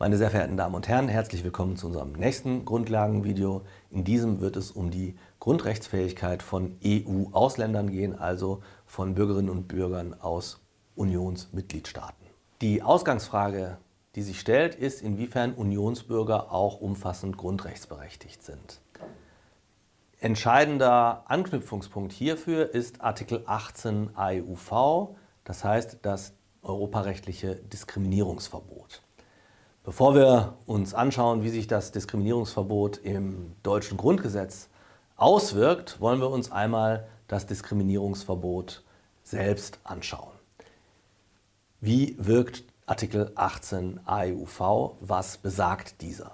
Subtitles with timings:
[0.00, 3.62] Meine sehr verehrten Damen und Herren, herzlich willkommen zu unserem nächsten Grundlagenvideo.
[3.90, 10.14] In diesem wird es um die Grundrechtsfähigkeit von EU-Ausländern gehen, also von Bürgerinnen und Bürgern
[10.14, 10.60] aus
[10.94, 12.24] Unionsmitgliedstaaten.
[12.60, 13.78] Die Ausgangsfrage,
[14.14, 18.80] die sich stellt, ist, inwiefern Unionsbürger auch umfassend grundrechtsberechtigt sind.
[20.20, 29.02] Entscheidender Anknüpfungspunkt hierfür ist Artikel 18 AEUV, das heißt das europarechtliche Diskriminierungsverbot.
[29.88, 34.68] Bevor wir uns anschauen, wie sich das Diskriminierungsverbot im deutschen Grundgesetz
[35.16, 38.84] auswirkt, wollen wir uns einmal das Diskriminierungsverbot
[39.22, 40.34] selbst anschauen.
[41.80, 44.96] Wie wirkt Artikel 18 AEUV?
[45.00, 46.32] Was besagt dieser?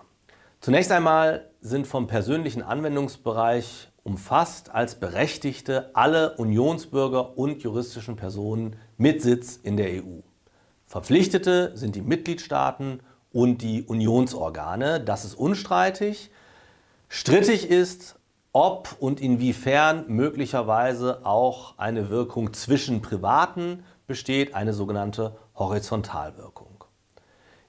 [0.61, 9.23] Zunächst einmal sind vom persönlichen Anwendungsbereich umfasst als Berechtigte alle Unionsbürger und juristischen Personen mit
[9.23, 10.23] Sitz in der EU.
[10.89, 12.99] Verpflichtete sind die Mitgliedstaaten
[13.35, 15.01] und die Unionsorgane.
[15.01, 16.31] Das ist unstreitig.
[17.09, 18.17] Strittig ist,
[18.53, 26.85] ob und inwiefern möglicherweise auch eine Wirkung zwischen Privaten besteht, eine sogenannte Horizontalwirkung.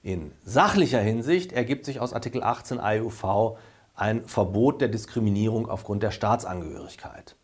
[0.02, 3.58] In sachlicher Hinsicht ergibt sich aus Artikel 18 AEUV
[3.96, 7.34] ein Verbot der Diskriminierung aufgrund der Staatsangehörigkeit.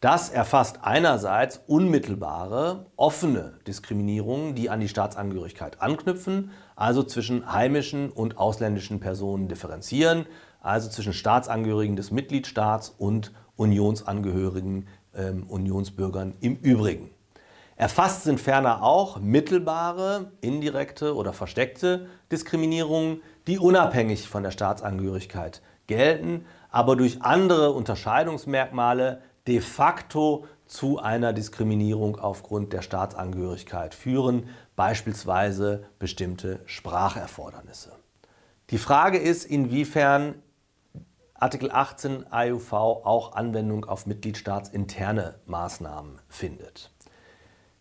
[0.00, 8.38] Das erfasst einerseits unmittelbare, offene Diskriminierungen, die an die Staatsangehörigkeit anknüpfen, also zwischen heimischen und
[8.38, 10.24] ausländischen Personen differenzieren,
[10.62, 17.10] also zwischen Staatsangehörigen des Mitgliedstaats und Unionsangehörigen, äh, Unionsbürgern im Übrigen.
[17.76, 26.46] Erfasst sind ferner auch mittelbare, indirekte oder versteckte Diskriminierungen, die unabhängig von der Staatsangehörigkeit gelten,
[26.70, 36.60] aber durch andere Unterscheidungsmerkmale de facto zu einer Diskriminierung aufgrund der Staatsangehörigkeit führen, beispielsweise bestimmte
[36.64, 37.90] Spracherfordernisse.
[38.70, 40.36] Die Frage ist, inwiefern
[41.34, 46.92] Artikel 18 AUV auch Anwendung auf mitgliedstaatsinterne Maßnahmen findet.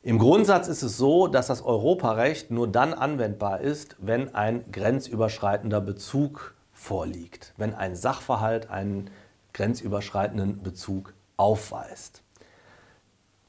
[0.02, 5.80] Im Grundsatz ist es so, dass das Europarecht nur dann anwendbar ist, wenn ein grenzüberschreitender
[5.80, 9.12] Bezug vorliegt, wenn ein Sachverhalt einen
[9.54, 12.24] grenzüberschreitenden Bezug aufweist.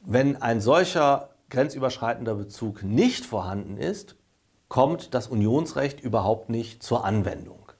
[0.02, 4.16] Wenn ein solcher grenzüberschreitender Bezug nicht vorhanden ist,
[4.68, 7.72] kommt das Unionsrecht überhaupt nicht zur Anwendung.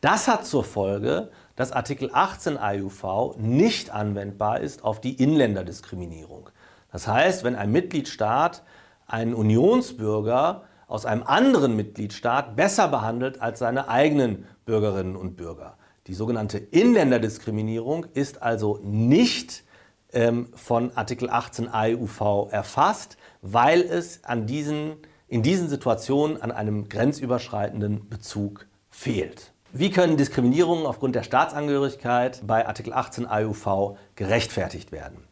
[0.00, 6.50] Das hat zur Folge, dass Artikel 18 AUV nicht anwendbar ist auf die Inländerdiskriminierung.
[6.90, 8.64] Das heißt, wenn ein Mitgliedstaat
[9.06, 15.76] einen Unionsbürger aus einem anderen Mitgliedstaat besser behandelt als seine eigenen Bürgerinnen und Bürger.
[16.08, 19.64] Die sogenannte Inländerdiskriminierung ist also nicht
[20.12, 24.96] ähm, von Artikel 18 AEUV erfasst, weil es an diesen,
[25.28, 29.52] in diesen Situationen an einem grenzüberschreitenden Bezug fehlt.
[29.72, 35.24] Wie können Diskriminierungen aufgrund der Staatsangehörigkeit bei Artikel 18 AEUV gerechtfertigt werden?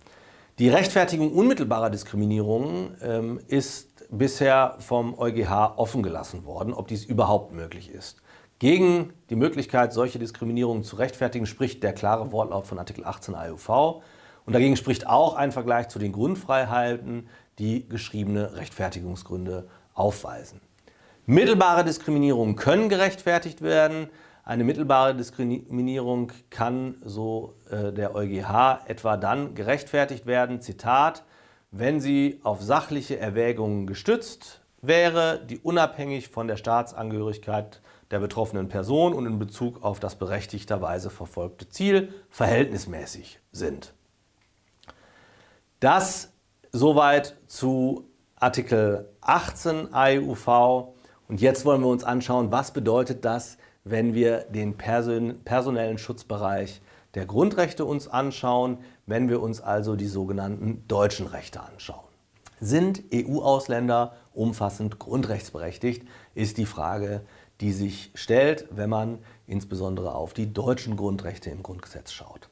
[0.59, 7.53] Die Rechtfertigung unmittelbarer Diskriminierungen ähm, ist bisher vom EuGH offen gelassen worden, ob dies überhaupt
[7.53, 8.23] möglich ist.
[8.59, 14.03] Gegen die Möglichkeit, solche Diskriminierungen zu rechtfertigen, spricht der klare Wortlaut von Artikel 18 AUV.
[14.47, 20.61] Und dagegen spricht auch ein Vergleich zu den Grundfreiheiten, die geschriebene Rechtfertigungsgründe aufweisen.
[21.27, 24.09] Mittelbare Diskriminierungen können gerechtfertigt werden.
[24.45, 31.25] Eine mittelbare Diskriminierung kann, so äh, der EuGH, etwa dann gerechtfertigt werden, Zitat,
[31.73, 37.81] wenn sie auf sachliche Erwägungen gestützt wäre, die unabhängig von der Staatsangehörigkeit
[38.13, 43.95] der betroffenen Person und in Bezug auf das berechtigterweise verfolgte Ziel verhältnismäßig sind.
[45.81, 46.33] Das
[46.73, 50.49] soweit zu Artikel 18 AEUV.
[51.29, 56.81] Und jetzt wollen wir uns anschauen, was bedeutet das, wenn wir den person personellen Schutzbereich
[57.15, 62.09] der Grundrechte uns anschauen, wenn wir uns also die sogenannten deutschen Rechte anschauen.
[62.59, 67.21] Sind EU-Ausländer umfassend grundrechtsberechtigt, ist die Frage,
[67.61, 72.49] die sich stellt, wenn man insbesondere auf die deutschen Grundrechte im Grundgesetz schaut.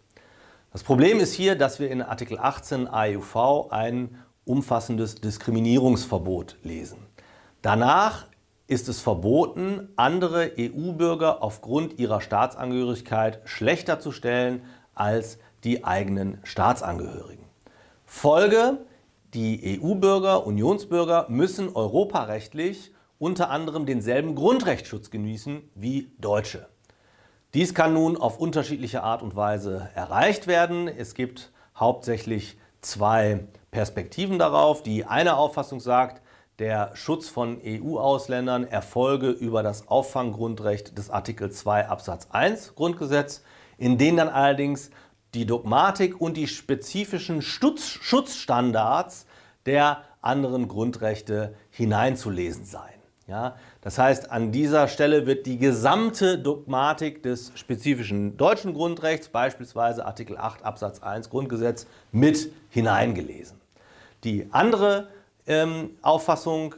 [0.75, 6.99] Das Problem ist hier, dass wir in Artikel 18 AEUV ein umfassendes Diskriminierungsverbot lesen.
[7.62, 8.26] Danach
[8.67, 14.65] ist es verboten, andere EU-Bürger aufgrund ihrer Staatsangehörigkeit schlechter zu stellen
[14.97, 17.44] als die eigenen Staatsangehörigen.
[18.05, 18.79] Folge,
[19.32, 26.67] die EU-Bürger, Unionsbürger müssen europarechtlich unter anderem denselben Grundrechtsschutz genießen wie Deutsche.
[27.55, 30.89] Dies kann nun auf unterschiedliche Art und Weise erreicht werden.
[30.89, 34.83] Es gibt hauptsächlich zwei Perspektiven darauf.
[34.83, 36.21] Die eine Auffassung sagt,
[36.59, 43.45] der Schutz von EU-Ausländern erfolge über das Auffanggrundrecht des Artikel 2 Absatz 1 Grundgesetz,
[43.79, 44.91] in denen dann allerdings
[45.35, 49.27] die Dogmatik und die spezifischen Schutzstandards
[49.65, 53.04] der anderen Grundrechte hineinzulesen seien.
[53.26, 60.05] Ja, das heißt, an dieser Stelle wird die gesamte Dogmatik des spezifischen deutschen Grundrechts, beispielsweise
[60.05, 63.59] Artikel 8 Absatz 1 Grundgesetz, mit hineingelesen.
[64.25, 65.09] Die andere
[65.47, 66.75] ähm, Auffassung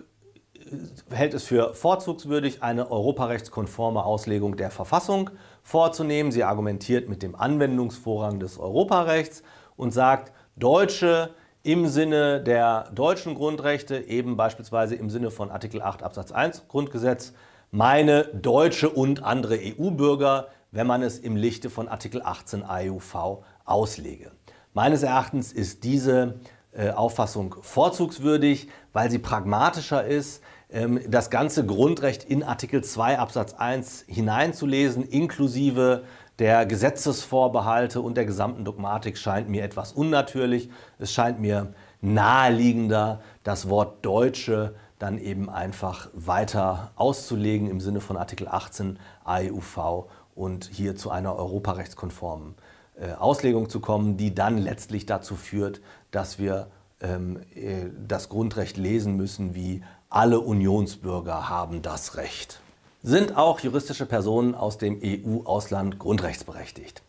[0.55, 5.31] äh, hält es für vorzugswürdig, eine europarechtskonforme Auslegung der Verfassung
[5.65, 6.31] vorzunehmen.
[6.31, 9.43] Sie argumentiert mit dem Anwendungsvorrang des Europarechts
[9.77, 11.31] und sagt, Deutsche
[11.67, 17.33] im Sinne der deutschen Grundrechte, eben beispielsweise im Sinne von Artikel 8 Absatz 1 Grundgesetz,
[17.73, 24.31] meine deutsche und andere EU-Bürger, wenn man es im Lichte von Artikel 18 AEUV auslege.
[24.75, 26.39] Meines Erachtens ist diese
[26.71, 33.55] äh, Auffassung vorzugswürdig, weil sie pragmatischer ist, ähm, das ganze Grundrecht in Artikel 2 Absatz
[33.55, 36.05] 1 hineinzulesen, inklusive
[36.39, 40.71] der Gesetzesvorbehalte und der gesamten Dogmatik scheint mir etwas unnatürlich.
[40.99, 48.17] Es scheint mir naheliegender, das Wort Deutsche dann eben einfach weiter auszulegen im Sinne von
[48.17, 52.55] Artikel 18 AEUV und hier zu einer europarechtskonformen
[52.99, 55.81] äh, Auslegung zu kommen, die dann letztlich dazu führt,
[56.11, 56.69] dass wir
[57.01, 62.61] ähm, äh, das Grundrecht lesen müssen wie alle Unionsbürger haben das Recht
[63.07, 67.03] sind auch juristische Personen aus dem EU-Ausland grundrechtsberechtigt?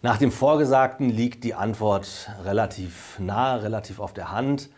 [0.00, 4.70] Nach dem Vorgesagten liegt die Antwort relativ nahe, relativ auf der Hand.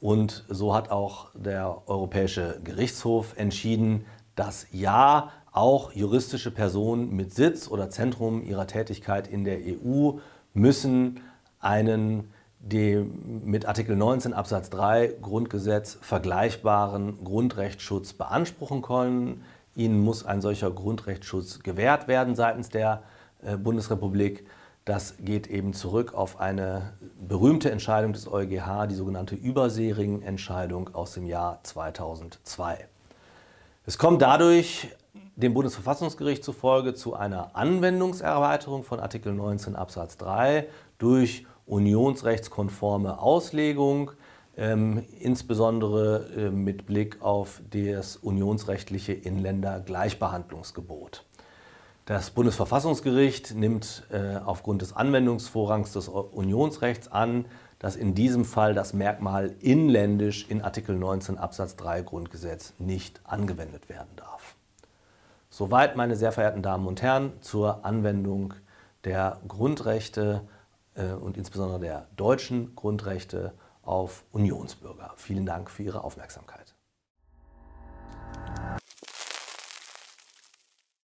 [0.00, 4.04] Und so hat auch der Europäische Gerichtshof entschieden,
[4.36, 10.12] dass ja, auch juristische Personen mit Sitz oder Zentrum ihrer Tätigkeit in der EU
[10.54, 11.18] müssen
[11.58, 12.30] einen
[12.60, 19.42] dem mit Artikel 19 Absatz 3 Grundgesetz vergleichbaren Grundrechtsschutz beanspruchen können.
[19.74, 23.02] Ihnen muss ein solcher Grundrechtsschutz gewährt werden seitens der
[23.42, 24.46] äh, Bundesrepublik.
[24.84, 31.26] Das geht eben zurück auf eine berühmte Entscheidung des EuGH, die sogenannte Überseering-Entscheidung aus dem
[31.26, 32.88] Jahr 2002.
[33.86, 34.88] Es kommt dadurch
[35.36, 40.68] dem Bundesverfassungsgericht zufolge zu einer Anwendungserweiterung von Artikel 19 Absatz 3
[40.98, 44.12] durch unionsrechtskonforme Auslegung
[44.56, 51.24] ähm, insbesondere äh, mit Blick auf das unionsrechtliche Inländergleichbehandlungsgebot.
[52.04, 57.46] Das Bundesverfassungsgericht nimmt äh, aufgrund des Anwendungsvorrangs des Unionsrechts an,
[57.78, 63.88] dass in diesem Fall das Merkmal inländisch in Artikel 19 Absatz 3 Grundgesetz nicht angewendet
[63.88, 64.56] werden darf.
[65.48, 68.54] Soweit, meine sehr verehrten Damen und Herren, zur Anwendung
[69.04, 70.42] der Grundrechte
[70.94, 75.14] äh, und insbesondere der deutschen Grundrechte auf Unionsbürger.
[75.16, 76.74] Vielen Dank für Ihre Aufmerksamkeit.